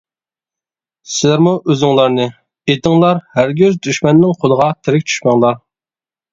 [1.15, 2.25] سىلەرمۇ ئۆزۈڭلارنى
[2.73, 5.65] ئېتىڭلار ھەرگىز دۈشمەننىڭ قولىغا تېرىك چۈشمەڭلار.